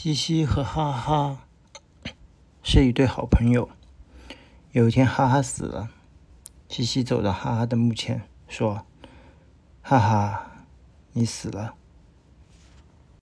[0.00, 1.38] 西西和哈哈。
[2.62, 3.68] 是一对好朋友。
[4.70, 5.88] 有一天哈哈死了。
[6.68, 8.86] 西西走到哈哈的墓前说
[9.82, 10.52] 哈哈
[11.14, 11.74] 你死了。